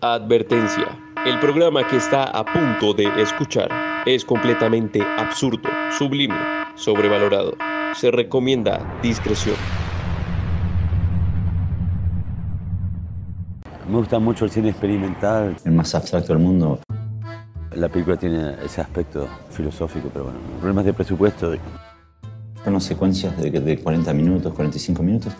[0.00, 0.96] Advertencia.
[1.26, 3.68] El programa que está a punto de escuchar
[4.06, 6.36] es completamente absurdo, sublime,
[6.76, 7.56] sobrevalorado.
[7.96, 9.56] Se recomienda discreción.
[13.88, 15.56] Me gusta mucho el cine experimental.
[15.64, 16.78] El más abstracto del mundo.
[17.74, 21.54] La película tiene ese aspecto filosófico, pero bueno, problemas de presupuesto.
[22.64, 25.32] Unas secuencias de, de 40 minutos, 45 minutos.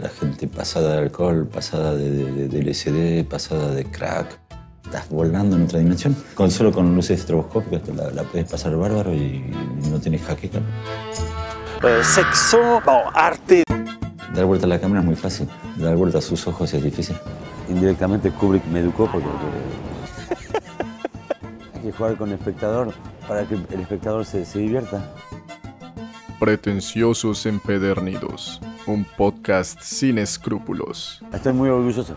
[0.00, 4.38] La gente pasada de alcohol, pasada de, de, LSD, pasada de crack.
[4.82, 6.16] Estás volando en otra dimensión.
[6.34, 9.44] Con, solo con luces estroboscópicas la, la puedes pasar bárbaro y,
[9.90, 10.60] no tienes jaqueca.
[11.82, 13.62] Eh, sexo o arte.
[14.34, 15.46] Dar vuelta a la cámara es muy fácil.
[15.76, 17.16] Dar vuelta a sus ojos es difícil.
[17.68, 19.28] Indirectamente Kubrick me educó porque
[21.74, 22.94] hay que jugar con el espectador
[23.28, 25.12] para que el espectador se, se divierta.
[26.40, 31.20] Pretenciosos Empedernidos, un podcast sin escrúpulos.
[31.32, 32.16] Estoy muy orgulloso.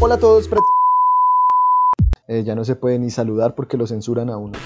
[0.00, 0.48] Hola a todos,
[2.28, 4.58] Eh, ya no se puede ni saludar porque lo censuran a uno.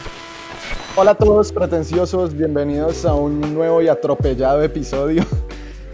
[0.97, 5.23] Hola a todos pretenciosos, bienvenidos a un nuevo y atropellado episodio.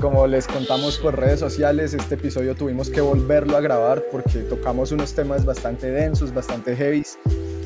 [0.00, 4.92] Como les contamos por redes sociales, este episodio tuvimos que volverlo a grabar porque tocamos
[4.92, 7.18] unos temas bastante densos, bastante heavies,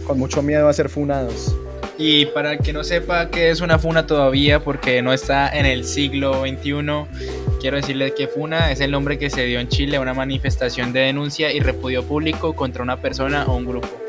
[0.07, 1.55] con mucho miedo a ser funados.
[1.97, 5.67] Y para el que no sepa qué es una funa todavía, porque no está en
[5.67, 9.97] el siglo XXI, quiero decirles que funa es el nombre que se dio en Chile
[9.97, 14.08] a una manifestación de denuncia y repudio público contra una persona o un grupo.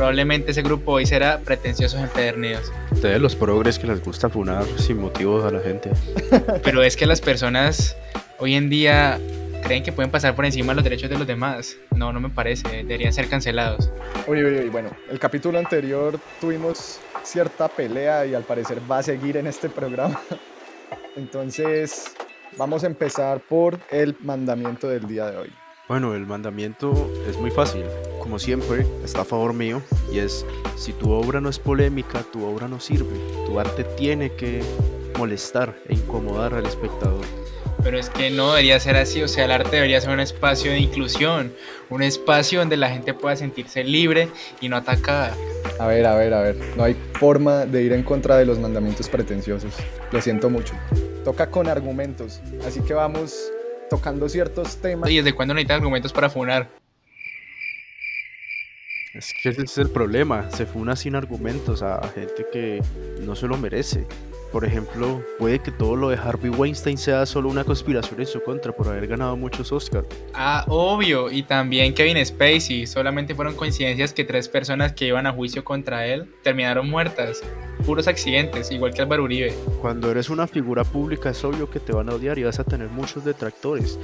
[0.00, 2.72] Probablemente ese grupo hoy será pretenciosos empedernidos.
[2.90, 5.90] Ustedes los progres que les gusta funar sin motivos a la gente.
[6.64, 7.98] Pero es que las personas
[8.38, 9.20] hoy en día
[9.62, 11.76] creen que pueden pasar por encima de los derechos de los demás.
[11.94, 12.66] No, no me parece.
[12.78, 13.90] Deberían ser cancelados.
[14.26, 19.02] Uy, uy, uy, bueno, el capítulo anterior tuvimos cierta pelea y al parecer va a
[19.02, 20.18] seguir en este programa.
[21.14, 22.14] Entonces,
[22.56, 25.52] vamos a empezar por el mandamiento del día de hoy.
[25.88, 27.84] Bueno, el mandamiento es muy fácil.
[28.20, 29.82] Como siempre, está a favor mío
[30.12, 33.16] y es, si tu obra no es polémica, tu obra no sirve.
[33.46, 34.62] Tu arte tiene que
[35.18, 37.24] molestar e incomodar al espectador.
[37.82, 40.70] Pero es que no debería ser así, o sea, el arte debería ser un espacio
[40.70, 41.52] de inclusión,
[41.88, 44.28] un espacio donde la gente pueda sentirse libre
[44.60, 45.34] y no atacada.
[45.78, 48.58] A ver, a ver, a ver, no hay forma de ir en contra de los
[48.58, 49.72] mandamientos pretenciosos.
[50.12, 50.74] Lo siento mucho.
[51.24, 53.50] Toca con argumentos, así que vamos
[53.88, 55.10] tocando ciertos temas.
[55.10, 56.79] ¿Y desde cuándo necesitas argumentos para funar?
[59.12, 62.80] Es que ese es el problema, se funa sin argumentos a gente que
[63.22, 64.06] no se lo merece.
[64.52, 68.42] Por ejemplo, puede que todo lo de Harvey Weinstein sea solo una conspiración en su
[68.42, 70.08] contra por haber ganado muchos Oscars.
[70.34, 75.32] Ah, obvio, y también Kevin Spacey, solamente fueron coincidencias que tres personas que iban a
[75.32, 77.42] juicio contra él terminaron muertas.
[77.86, 79.54] Puros accidentes, igual que Álvaro Uribe.
[79.80, 82.64] Cuando eres una figura pública es obvio que te van a odiar y vas a
[82.64, 84.00] tener muchos detractores.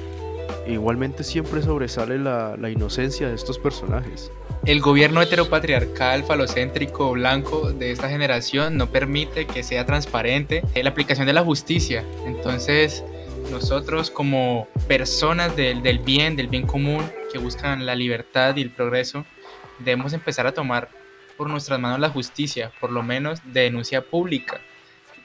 [0.68, 4.30] Igualmente siempre sobresale la, la inocencia de estos personajes.
[4.66, 11.24] El gobierno heteropatriarcal, falocéntrico, blanco de esta generación no permite que sea transparente la aplicación
[11.28, 12.04] de la justicia.
[12.26, 13.04] Entonces,
[13.52, 19.24] nosotros como personas del, bien, del bien común, que buscan la libertad y el progreso,
[19.78, 20.88] debemos empezar a tomar
[21.36, 24.60] por nuestras manos la justicia, por lo menos de denuncia pública.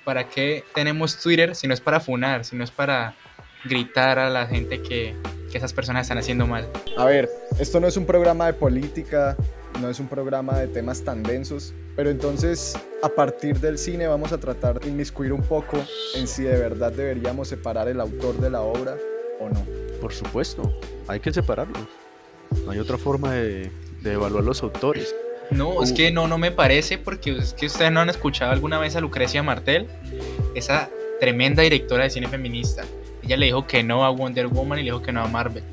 [0.03, 3.15] ¿Para qué tenemos Twitter si no es para funar, si no es para
[3.63, 5.15] gritar a la gente que,
[5.51, 6.67] que esas personas están haciendo mal?
[6.97, 7.29] A ver,
[7.59, 9.37] esto no es un programa de política,
[9.81, 14.31] no es un programa de temas tan densos, pero entonces a partir del cine vamos
[14.31, 15.77] a tratar de inmiscuir un poco
[16.15, 18.97] en si de verdad deberíamos separar el autor de la obra
[19.39, 19.65] o no.
[19.99, 20.73] Por supuesto,
[21.07, 21.83] hay que separarlos.
[22.65, 25.13] No hay otra forma de, de evaluar los autores.
[25.51, 28.79] No, es que no, no me parece porque es que ustedes no han escuchado alguna
[28.79, 29.87] vez a Lucrecia Martel,
[30.55, 30.89] esa
[31.19, 32.83] tremenda directora de cine feminista.
[33.23, 35.63] Ella le dijo que no a Wonder Woman y le dijo que no a Marvel.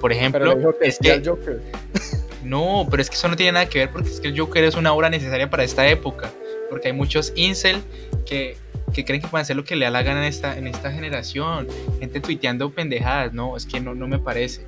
[0.00, 1.60] Por ejemplo, Pero le dijo que es que Joker.
[2.44, 4.64] no, pero es que eso no tiene nada que ver porque es que el Joker
[4.64, 6.30] es una obra necesaria para esta época.
[6.68, 7.82] Porque hay muchos incel
[8.24, 8.56] que,
[8.94, 10.92] que creen que pueden hacer lo que le da la gana en esta, en esta
[10.92, 11.66] generación.
[11.98, 13.32] Gente tuiteando pendejadas.
[13.32, 14.64] No, es que no, no me parece.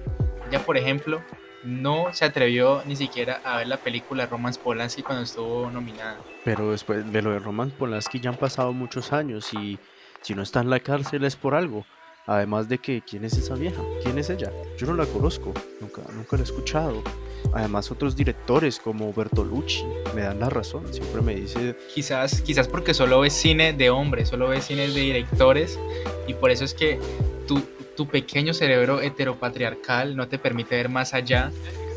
[0.50, 1.22] Ella, por ejemplo,
[1.64, 6.18] no se atrevió ni siquiera a ver la película Romance Polanski cuando estuvo nominada.
[6.44, 9.78] Pero después de lo de Roman Polanski ya han pasado muchos años y
[10.22, 11.84] si no está en la cárcel es por algo.
[12.26, 13.82] Además de que, ¿quién es esa vieja?
[14.02, 14.52] ¿Quién es ella?
[14.78, 17.02] Yo no la conozco, nunca, nunca la he escuchado.
[17.52, 19.84] Además, otros directores como Bertolucci
[20.14, 20.92] me dan la razón.
[20.94, 25.00] Siempre me dice, Quizás, quizás porque solo ves cine de hombres, solo ves cine de
[25.00, 25.80] directores
[26.28, 27.00] y por eso es que
[27.48, 27.60] tu,
[27.96, 31.50] tu pequeño cerebro heteropatriarcal no te permite ver más allá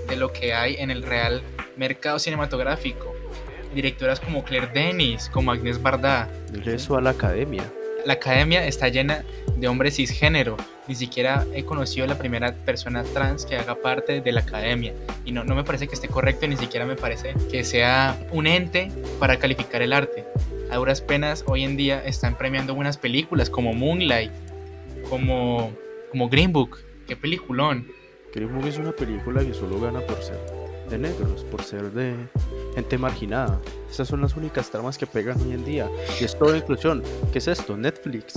[0.09, 1.43] de lo que hay en el real
[1.77, 3.13] mercado cinematográfico.
[3.75, 6.29] directoras como Claire Denis, como Agnes Varda.
[6.51, 7.63] Dile eso a la academia.
[8.05, 9.25] La academia está llena
[9.57, 10.57] de hombres cisgénero.
[10.87, 14.93] Ni siquiera he conocido la primera persona trans que haga parte de la academia.
[15.25, 18.45] Y no, no me parece que esté correcto, ni siquiera me parece que sea un
[18.45, 20.23] ente para calificar el arte.
[20.69, 24.31] A duras penas, hoy en día están premiando buenas películas como Moonlight,
[25.09, 25.73] como,
[26.11, 26.77] como Green Book.
[27.07, 27.87] Qué peliculón.
[28.35, 30.39] Green Book es una película que solo gana por ser
[30.91, 32.13] de negros, por ser de
[32.75, 33.59] gente marginada.
[33.89, 35.89] Esas son las únicas tramas que pegan hoy en día.
[36.19, 37.01] Y es toda inclusión.
[37.31, 37.75] ¿Qué es esto?
[37.77, 38.33] Netflix.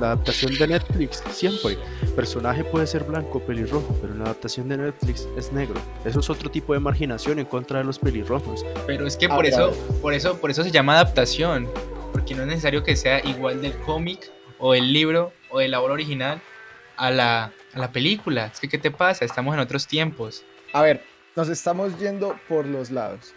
[0.00, 1.76] La adaptación de Netflix, siempre.
[2.16, 5.80] Personaje puede ser blanco, pelirrojo, pero la adaptación de Netflix es negro.
[6.04, 8.64] Eso es otro tipo de marginación en contra de los pelirrojos.
[8.86, 11.68] Pero es que A por eso, por eso, por eso se llama adaptación.
[12.12, 15.80] Porque no es necesario que sea igual del cómic o el libro o de la
[15.80, 16.40] obra original
[16.96, 18.46] a la, a la película.
[18.46, 19.24] Es que, ¿qué te pasa?
[19.24, 20.44] Estamos en otros tiempos.
[20.72, 21.04] A ver,
[21.34, 23.32] nos estamos yendo por los lados.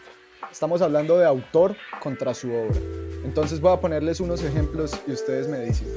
[0.52, 2.76] Estamos hablando de autor contra su obra.
[3.24, 5.88] Entonces voy a ponerles unos ejemplos y ustedes me dicen.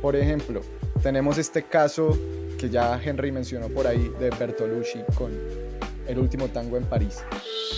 [0.00, 0.60] Por ejemplo,
[1.02, 2.16] tenemos este caso
[2.58, 5.32] que ya Henry mencionó por ahí de Bertolucci con
[6.06, 7.24] El último tango en París.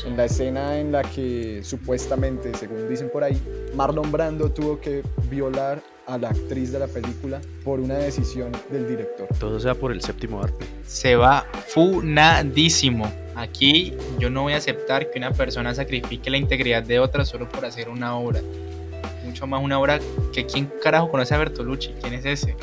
[0.05, 3.41] En la escena en la que supuestamente, según dicen por ahí,
[3.75, 8.87] Marlon Brando tuvo que violar a la actriz de la película por una decisión del
[8.87, 9.29] director.
[9.41, 10.67] Todo sea por el séptimo arte.
[10.85, 13.26] Se va funadísimo.
[13.37, 17.47] Aquí yo no voy a aceptar que una persona sacrifique la integridad de otra solo
[17.47, 18.41] por hacer una obra.
[19.25, 20.01] Mucho más una obra
[20.33, 21.95] que quién carajo conoce a Bertolucci.
[22.01, 22.57] ¿Quién es ese?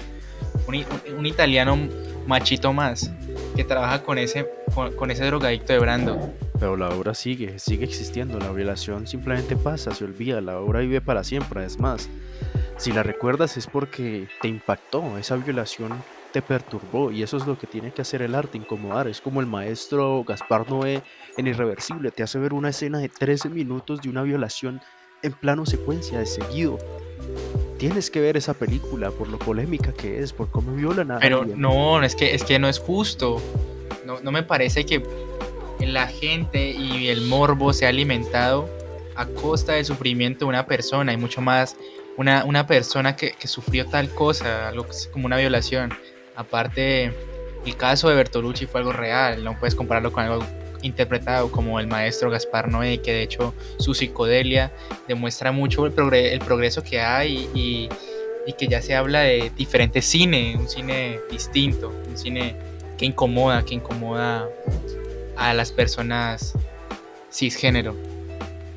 [0.67, 1.77] Un, italiano
[2.25, 3.11] machito más
[3.55, 6.33] que trabaja con ese, con, con ese drogadicto de Brando.
[6.59, 8.39] Pero la obra sigue, sigue existiendo.
[8.39, 10.41] La violación simplemente pasa, se olvida.
[10.41, 11.63] La obra vive para siempre.
[11.65, 12.09] Es más,
[12.77, 15.19] si la recuerdas es porque te impactó.
[15.19, 15.91] Esa violación
[16.33, 17.11] te perturbó.
[17.11, 19.07] Y eso es lo que tiene que hacer el arte, incomodar.
[19.07, 21.01] Es como el maestro Gaspar Noé
[21.37, 22.11] en Irreversible.
[22.11, 24.81] Te hace ver una escena de 13 minutos de una violación
[25.21, 26.77] en plano secuencia, de seguido.
[27.77, 31.41] Tienes que ver esa película por lo polémica que es, por cómo violan a Pero
[31.41, 31.61] alguien.
[31.61, 33.41] no, es que, es que no es justo.
[34.05, 35.03] No, no me parece que
[35.79, 38.67] la gente y el morbo sea alimentado
[39.15, 41.77] a costa del sufrimiento de una persona y mucho más
[42.17, 45.93] una, una persona que, que sufrió tal cosa, algo que es como una violación.
[46.35, 47.13] Aparte,
[47.65, 50.45] el caso de Bertolucci fue algo real, no puedes compararlo con algo
[50.81, 54.71] interpretado como el maestro Gaspar Noé, que de hecho su psicodelia
[55.07, 57.87] demuestra mucho el, progre- el progreso que hay y,
[58.45, 62.55] y que ya se habla de diferente cine, un cine distinto, un cine
[62.97, 64.49] que incomoda, que incomoda
[65.37, 66.53] a las personas
[67.31, 67.95] cisgénero.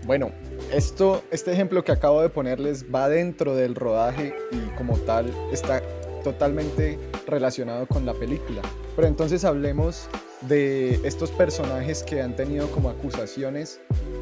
[0.05, 0.31] Bueno,
[0.73, 5.83] esto, este ejemplo que acabo de ponerles va dentro del rodaje y como tal está
[6.23, 8.63] totalmente relacionado con la película.
[8.95, 10.09] Pero entonces hablemos
[10.43, 13.81] de estos personajes que han tenido como acusaciones,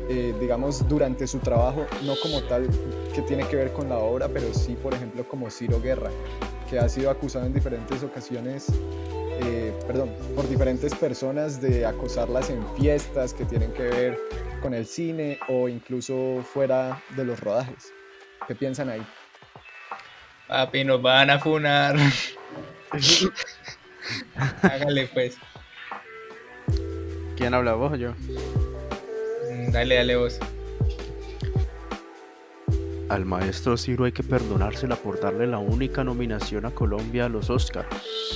[0.09, 2.69] eh, digamos, durante su trabajo, no como tal
[3.15, 6.11] que tiene que ver con la obra, pero sí, por ejemplo, como Ciro Guerra,
[6.69, 8.67] que ha sido acusado en diferentes ocasiones
[9.41, 14.19] eh, perdón, por diferentes personas de acosarlas en fiestas que tienen que ver
[14.63, 17.93] con el cine o incluso fuera de los rodajes.
[18.47, 19.05] ¿Qué piensan ahí?
[20.49, 21.97] Papi, nos van a funar.
[24.63, 25.37] Hágale pues.
[27.37, 28.13] ¿Quién habla vos o yo?
[29.51, 30.39] Mm, Dale, dale vos.
[33.09, 37.51] Al maestro Ciro hay que perdonársela por darle la única nominación a Colombia a los
[37.51, 37.87] Oscar.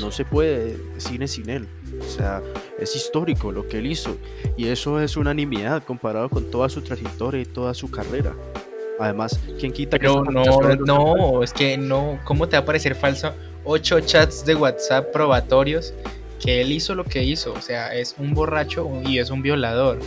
[0.00, 1.68] No se puede cine sin él.
[2.00, 2.42] O sea,
[2.78, 4.18] es histórico lo que él hizo.
[4.56, 8.34] Y eso es unanimidad comparado con toda su trayectoria y toda su carrera.
[9.00, 12.18] Además, ¿quién quita que Pero esta no, los no, es que no.
[12.24, 13.32] ¿Cómo te va a parecer falso?
[13.70, 15.92] Ocho chats de WhatsApp probatorios
[16.42, 17.52] que él hizo lo que hizo.
[17.52, 19.98] O sea, es un borracho y es un violador.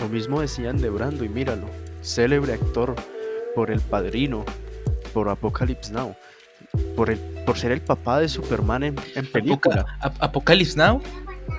[0.00, 1.66] Lo mismo decían de Brando y míralo,
[2.02, 2.96] célebre actor
[3.54, 4.44] por El Padrino,
[5.14, 6.16] por Apocalypse Now,
[6.96, 9.82] por, el, por ser el papá de Superman en, en película.
[9.82, 11.00] Apoca- Ap- Apocalypse Now.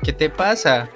[0.03, 0.89] ¿Qué te pasa?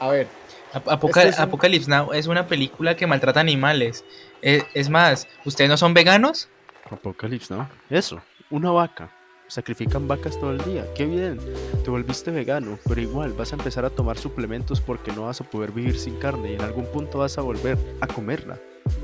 [0.00, 0.26] A ver,
[0.74, 4.04] Ap- Apoca- Este es un- Apocalypse Now es una película que maltrata animales.
[4.40, 6.48] Es, es más, ¿ustedes no son veganos?
[6.90, 9.10] Apocalypse Now, eso, una vaca.
[9.48, 11.38] Sacrifican vacas todo el día, qué bien.
[11.84, 15.44] Te volviste vegano, pero igual vas a empezar a tomar suplementos porque no vas a
[15.44, 18.58] poder vivir sin carne y en algún punto vas a volver a comerla.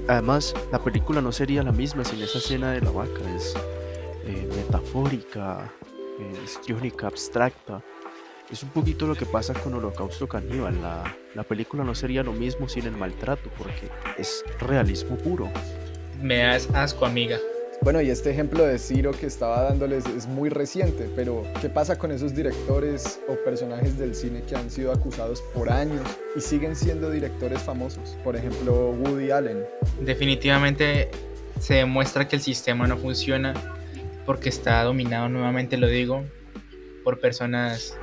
[0.08, 3.20] Además, la película no sería la misma sin esa escena de la vaca.
[3.37, 3.54] Es
[4.25, 5.70] eh, metafórica,
[6.18, 7.82] eh, histriónica, abstracta.
[8.50, 10.81] Es un poquito lo que pasa con Holocausto Caníbal.
[10.81, 15.50] La, la película no sería lo mismo sin el maltrato porque es realismo puro.
[16.23, 17.38] Me das asco, amiga.
[17.83, 21.99] Bueno, y este ejemplo de Ciro que estaba dándoles es muy reciente, pero ¿qué pasa
[21.99, 26.02] con esos directores o personajes del cine que han sido acusados por años
[26.35, 28.17] y siguen siendo directores famosos?
[28.25, 29.64] Por ejemplo, Woody Allen.
[30.00, 31.11] Definitivamente
[31.61, 33.52] se demuestra que el sistema no funciona
[34.25, 36.25] porque está dominado, nuevamente lo digo,
[37.05, 37.97] por personas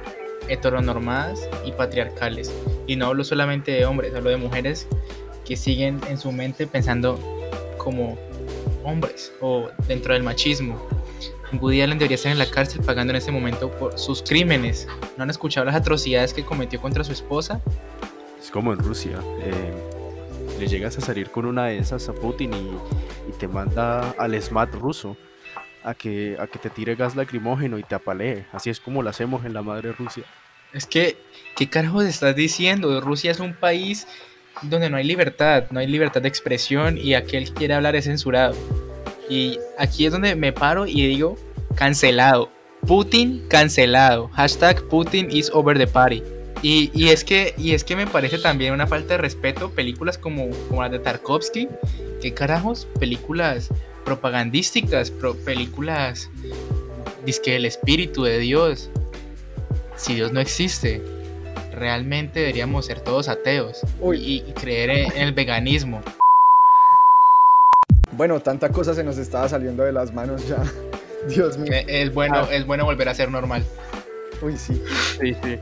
[0.49, 2.51] heteronormadas y patriarcales.
[2.87, 4.87] Y no hablo solamente de hombres, hablo de mujeres
[5.45, 7.19] que siguen en su mente pensando
[7.77, 8.17] como
[8.83, 10.81] hombres o dentro del machismo.
[11.53, 14.87] Woody Allen debería estar en la cárcel pagando en este momento por sus crímenes.
[15.15, 17.61] ¿No han escuchado las atrocidades que cometió contra su esposa?
[18.41, 19.19] Es como en Rusia.
[19.41, 19.73] eh,
[20.59, 22.69] le llegas a salir con una de esas a Putin y,
[23.29, 25.17] y te manda al SMAT ruso
[25.85, 28.45] a que, a que te tire gas lacrimógeno y te apalee.
[28.51, 30.23] Así es como lo hacemos en la madre Rusia.
[30.73, 31.17] Es que,
[31.55, 32.99] ¿qué carajos estás diciendo?
[32.99, 34.07] Rusia es un país
[34.63, 38.05] donde no hay libertad, no hay libertad de expresión y aquel que quiere hablar es
[38.05, 38.55] censurado.
[39.29, 41.37] Y aquí es donde me paro y digo,
[41.75, 42.49] cancelado.
[42.85, 44.27] Putin cancelado.
[44.29, 46.21] Hashtag Putin is over the party.
[46.61, 50.17] Y, y es que, y es que me parece también una falta de respeto películas
[50.17, 51.67] como, como las de Tarkovsky.
[52.21, 52.87] ¿Qué carajos?
[52.99, 53.69] Películas
[54.05, 56.29] propagandísticas, pro- películas
[57.25, 58.89] disque el espíritu de Dios.
[59.97, 61.01] Si Dios no existe,
[61.73, 63.81] realmente deberíamos ser todos ateos
[64.13, 66.01] y, y creer en el veganismo.
[68.11, 70.63] Bueno, tanta cosa se nos estaba saliendo de las manos ya.
[71.27, 71.73] Dios mío.
[71.73, 72.47] Eh, Es bueno, Ah.
[72.51, 73.65] es bueno volver a ser normal.
[74.41, 74.81] Uy, sí.
[75.19, 75.57] Sí, sí.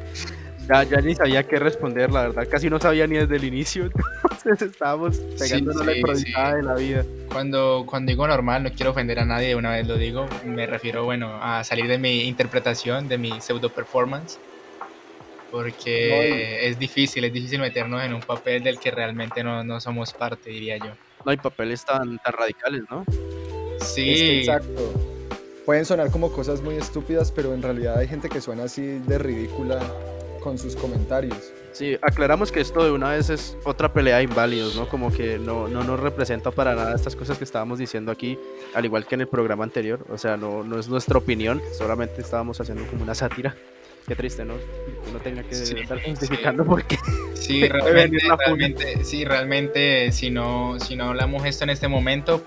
[0.67, 2.47] Ya, ya ni sabía qué responder, la verdad.
[2.49, 3.85] Casi no sabía ni desde el inicio.
[4.45, 6.55] Entonces estábamos pegándonos la sí, improvisada sí.
[6.57, 7.05] de la vida.
[7.33, 10.27] Cuando, cuando digo normal, no quiero ofender a nadie, de una vez lo digo.
[10.45, 14.37] Me refiero, bueno, a salir de mi interpretación, de mi pseudo performance.
[15.49, 20.13] Porque es difícil, es difícil meternos en un papel del que realmente no, no somos
[20.13, 20.93] parte, diría yo.
[21.25, 23.03] No hay papeles tan, tan radicales, ¿no?
[23.07, 24.93] Es que Sí, exacto.
[25.65, 29.17] Pueden sonar como cosas muy estúpidas, pero en realidad hay gente que suena así de
[29.17, 29.79] ridícula
[30.41, 31.52] con sus comentarios.
[31.73, 34.87] Sí, aclaramos que esto de una vez es otra pelea de inválidos, ¿no?
[34.87, 38.37] Como que no, no nos representa para nada estas cosas que estábamos diciendo aquí,
[38.75, 40.05] al igual que en el programa anterior.
[40.09, 43.55] O sea, no, no es nuestra opinión, solamente estábamos haciendo como una sátira.
[44.07, 44.53] Qué triste, ¿no?
[44.55, 46.09] Que uno tenga que Sí, estar sí.
[46.11, 46.97] justificando porque
[47.33, 52.43] Sí, realmente, realmente, sí, realmente, si no, si no hablamos esto en este momento,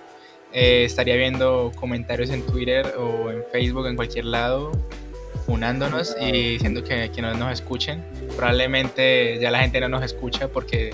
[0.53, 4.71] eh, estaría viendo comentarios en Twitter o en Facebook, en cualquier lado,
[5.47, 8.05] funándonos y diciendo que, que no nos escuchen.
[8.37, 10.93] Probablemente ya la gente no nos escucha porque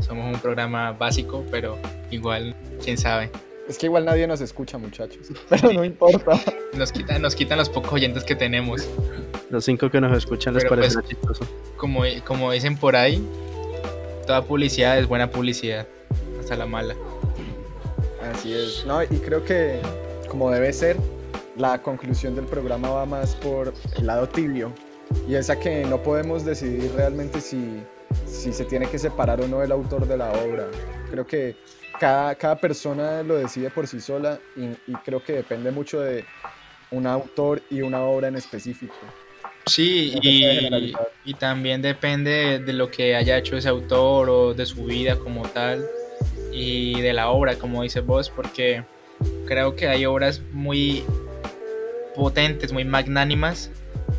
[0.00, 1.78] somos un programa básico, pero
[2.10, 3.30] igual, quién sabe.
[3.68, 5.28] Es que igual nadie nos escucha, muchachos.
[5.48, 6.40] Pero no importa.
[6.74, 8.88] Nos quitan, nos quitan los pocos oyentes que tenemos.
[9.50, 11.44] los cinco que nos escuchan les parece pues, chistoso.
[11.76, 13.26] Como, como dicen por ahí,
[14.24, 15.88] toda publicidad es buena publicidad,
[16.38, 16.94] hasta la mala.
[18.32, 18.84] Así es.
[18.86, 19.80] No, y creo que,
[20.28, 20.96] como debe ser,
[21.56, 24.72] la conclusión del programa va más por el lado tibio.
[25.28, 27.82] Y es a que no podemos decidir realmente si,
[28.26, 30.66] si se tiene que separar o no el autor de la obra.
[31.10, 31.56] Creo que
[32.00, 36.24] cada, cada persona lo decide por sí sola y, y creo que depende mucho de
[36.90, 38.94] un autor y una obra en específico.
[39.66, 40.92] Sí, y,
[41.24, 45.42] y también depende de lo que haya hecho ese autor o de su vida como
[45.48, 45.84] tal
[46.52, 48.84] y de la obra, como dices vos, porque
[49.46, 51.04] creo que hay obras muy
[52.16, 53.70] potentes, muy magnánimas,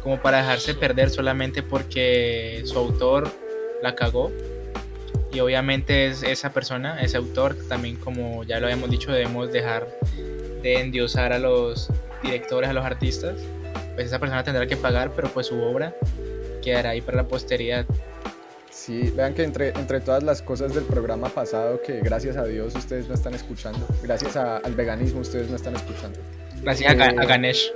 [0.01, 3.29] como para dejarse perder solamente porque su autor
[3.83, 4.31] la cagó.
[5.33, 9.87] Y obviamente es esa persona, ese autor, también como ya lo habíamos dicho, debemos dejar
[10.63, 11.89] de endiosar a los
[12.23, 13.35] directores, a los artistas
[13.95, 15.95] pues esa persona tendrá que pagar, pero pues su obra
[16.61, 17.83] quedará ahí para la posteridad.
[18.69, 22.75] Sí, vean que entre, entre todas las cosas del programa pasado, que gracias a Dios
[22.75, 26.19] ustedes no están escuchando, gracias a- al veganismo ustedes no están escuchando.
[26.61, 27.71] Gracias Eh, a Ganesh.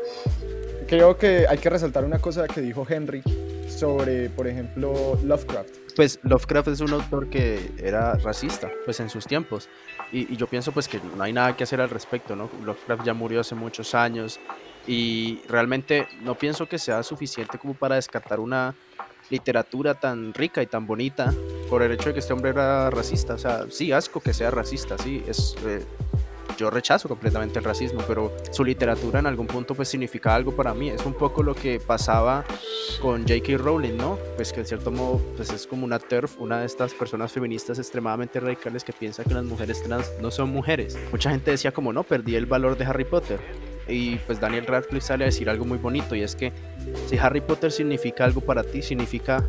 [0.88, 3.24] Creo que hay que resaltar una cosa que dijo Henry
[3.70, 5.70] sobre, por ejemplo, Lovecraft.
[5.96, 9.70] Pues Lovecraft es un autor que era racista, pues en sus tiempos.
[10.12, 12.50] Y, y yo pienso pues que no hay nada que hacer al respecto, ¿no?
[12.66, 14.40] Lovecraft ya murió hace muchos años
[14.88, 18.76] y realmente no pienso que sea suficiente como para descartar una
[19.30, 21.34] literatura tan rica y tan bonita
[21.70, 23.36] por el hecho de que este hombre era racista.
[23.36, 25.56] O sea, sí, asco que sea racista, sí, es...
[25.66, 25.86] eh,
[26.58, 30.74] yo rechazo completamente el racismo, pero su literatura en algún punto pues significa algo para
[30.74, 30.90] mí.
[30.90, 32.46] Es un poco lo que pasaba
[33.02, 33.58] con J.K.
[33.58, 34.18] Rowling, ¿no?
[34.36, 37.80] Pues que en cierto modo pues es como una TERF, una de estas personas feministas
[37.80, 40.98] extremadamente radicales que piensa que las mujeres trans no son mujeres.
[41.12, 43.40] Mucha gente decía como no, perdí el valor de Harry Potter.
[43.88, 46.54] Y pues Daniel Radcliffe sale a decir algo muy bonito y es que
[47.08, 49.46] si Harry Potter significa algo para ti, significa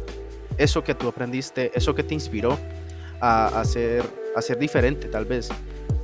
[0.57, 2.59] eso que tú aprendiste, eso que te inspiró
[3.21, 3.65] a, a
[4.35, 5.49] a ser diferente tal vez.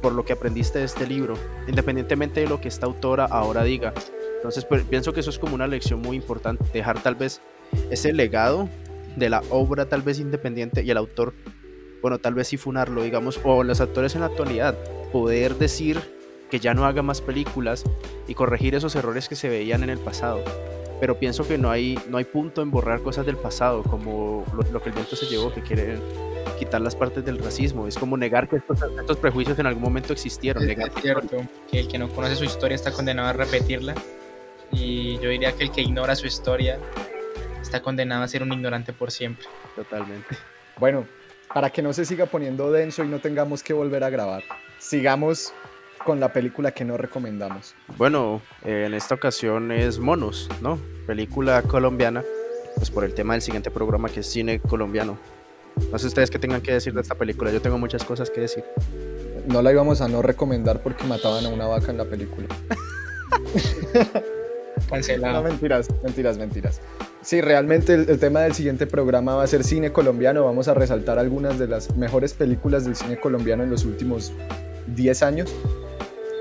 [0.00, 1.34] Por lo que aprendiste de este libro,
[1.66, 3.92] independientemente de lo que esta autora ahora diga.
[4.36, 7.40] Entonces pues, pienso que eso es como una lección muy importante, dejar tal vez
[7.90, 8.68] ese legado
[9.16, 11.34] de la obra tal vez independiente y el autor,
[12.00, 14.76] bueno, tal vez sí funarlo, digamos, o los actores en la actualidad,
[15.12, 16.00] poder decir
[16.50, 17.84] que ya no haga más películas
[18.26, 20.42] y corregir esos errores que se veían en el pasado.
[21.00, 24.62] Pero pienso que no hay, no hay punto en borrar cosas del pasado, como lo,
[24.72, 26.00] lo que el viento se llevó, que quieren
[26.56, 27.86] quitar las partes del racismo.
[27.86, 30.62] Es como negar que estos, estos prejuicios en algún momento existieron.
[30.62, 31.36] Es, negar es cierto
[31.70, 33.94] que el que no conoce su historia está condenado a repetirla.
[34.70, 36.78] Y yo diría que el que ignora su historia
[37.60, 39.46] está condenado a ser un ignorante por siempre.
[39.74, 40.36] Totalmente.
[40.78, 41.06] Bueno,
[41.52, 44.42] para que no se siga poniendo denso y no tengamos que volver a grabar,
[44.78, 45.52] sigamos
[46.04, 47.74] con la película que no recomendamos.
[47.96, 50.78] Bueno, eh, en esta ocasión es Monos, ¿no?
[51.06, 52.22] Película colombiana,
[52.76, 55.18] pues por el tema del siguiente programa que es cine colombiano.
[55.90, 58.42] No sé ustedes qué tengan que decir de esta película, yo tengo muchas cosas que
[58.42, 58.64] decir.
[59.46, 62.46] No la íbamos a no recomendar porque mataban a una vaca en la película.
[64.90, 65.42] Cancelado.
[65.42, 66.80] No, mentiras, mentiras, mentiras.
[67.22, 70.44] Sí, realmente el, el, tema del siguiente programa va a ser cine colombiano.
[70.44, 74.32] Vamos a resaltar algunas de las mejores películas del cine colombiano en los últimos
[74.94, 75.54] 10 años.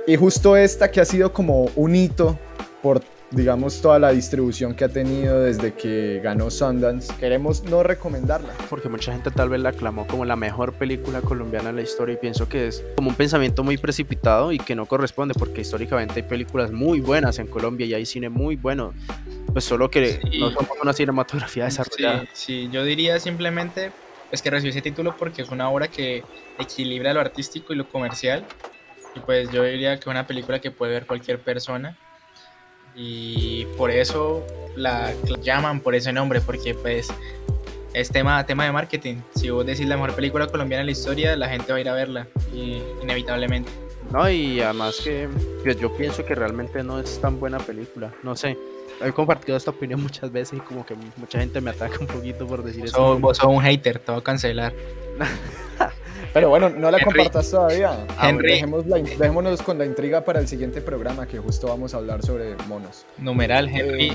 [0.05, 2.39] Y justo esta que ha sido como un hito
[2.81, 8.53] por, digamos, toda la distribución que ha tenido desde que ganó Sundance, queremos no recomendarla.
[8.69, 12.13] Porque mucha gente tal vez la aclamó como la mejor película colombiana en la historia
[12.13, 16.15] y pienso que es como un pensamiento muy precipitado y que no corresponde porque históricamente
[16.15, 18.93] hay películas muy buenas en Colombia y hay cine muy bueno.
[19.51, 20.39] Pues solo que sí.
[20.39, 22.21] no somos una cinematografía desarrollada.
[22.33, 23.91] Sí, sí, yo diría simplemente
[24.29, 26.23] pues que recibió ese título porque es una obra que
[26.59, 28.45] equilibra lo artístico y lo comercial
[29.15, 31.97] y pues yo diría que es una película que puede ver cualquier persona
[32.97, 37.07] y por eso la, la llaman por ese nombre porque pues
[37.93, 41.35] es tema, tema de marketing si vos decís la mejor película colombiana en la historia
[41.35, 43.71] la gente va a ir a verla y, inevitablemente
[44.11, 45.29] no y además que
[45.63, 48.57] pues yo pienso que realmente no es tan buena película no sé
[49.01, 52.47] he compartido esta opinión muchas veces y como que mucha gente me ataca un poquito
[52.47, 53.19] por decir eso.
[53.19, 54.73] Vos sos un hater, te voy a cancelar.
[56.37, 58.05] Pero bueno, no la Henry, compartas todavía.
[58.21, 58.51] Henry.
[58.51, 62.55] Dejémosla, dejémonos con la intriga para el siguiente programa que justo vamos a hablar sobre
[62.67, 63.07] monos.
[63.17, 64.09] Numeral, Henry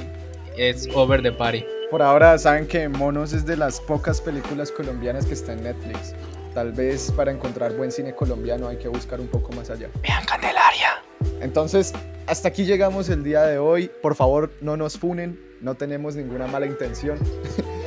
[0.57, 1.65] eh, es over the party.
[1.91, 6.15] Por ahora saben que Monos es de las pocas películas colombianas que está en Netflix.
[6.55, 9.89] Tal vez para encontrar buen cine colombiano hay que buscar un poco más allá.
[10.01, 11.03] Vean Candelaria.
[11.41, 11.93] Entonces,
[12.29, 13.91] hasta aquí llegamos el día de hoy.
[14.01, 17.19] Por favor, no nos funen, no tenemos ninguna mala intención.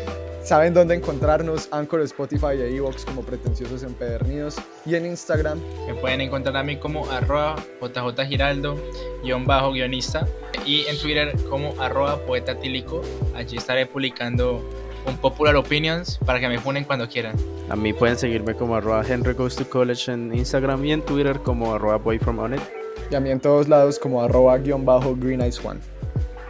[0.46, 5.60] Saben dónde encontrarnos, Anchor, Spotify e Evox como pretenciosos empedernidos y en Instagram.
[5.88, 8.78] Me pueden encontrar a mí como arroba jjgiraldo,
[9.24, 10.28] guion bajo guionista
[10.64, 13.02] y en Twitter como arroba poeta tílico.
[13.34, 14.64] Allí estaré publicando
[15.08, 17.36] un popular opinions para que me funen cuando quieran.
[17.72, 21.40] A mí pueden seguirme como arroba Henry Goes to College en Instagram y en Twitter
[21.40, 22.62] como arroba boy from on it.
[23.10, 25.80] Y a mí en todos lados como arroba guion bajo green eyes one.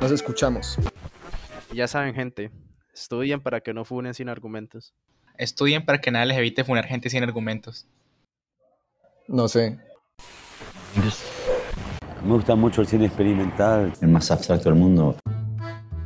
[0.02, 0.78] Nos escuchamos.
[1.72, 2.52] Ya saben gente,
[2.96, 4.94] Estudien para que no funen sin argumentos.
[5.38, 7.86] Estudien para que nada les evite funar gente sin argumentos.
[9.28, 9.78] No sé.
[12.24, 13.92] Me gusta mucho el cine experimental.
[14.00, 15.18] El más abstracto del mundo.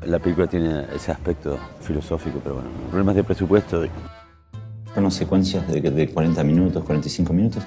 [0.02, 3.86] La película tiene ese aspecto filosófico, pero bueno, problemas de presupuesto.
[4.96, 7.64] Unas secuencias de, de 40 minutos, 45 minutos.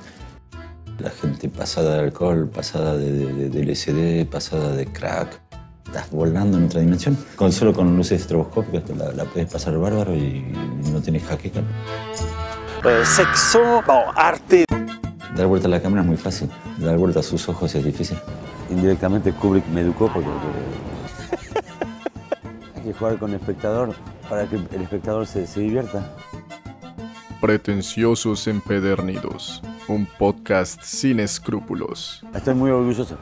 [0.99, 5.42] La gente pasada de alcohol, pasada de, de, de LSD, pasada de crack
[5.87, 7.16] estás volando en otra dimensión.
[7.37, 11.61] Con, solo con luces estroboscópicas la, la puedes pasar bárbaro y, y no tienes jaqueca.
[12.85, 14.64] Eh, sexo, no, arte.
[15.37, 16.51] Dar vuelta a la cámara es muy fácil.
[16.79, 18.18] Dar vuelta a sus ojos es difícil.
[18.71, 20.29] Indirectamente Kubrick me educó porque
[22.75, 23.95] hay que jugar con el espectador
[24.29, 26.14] para que el espectador se, se divierta.
[27.40, 32.25] Pretenciosos Empedernidos, un podcast sin escrúpulos.
[32.35, 33.16] Estoy muy orgulloso.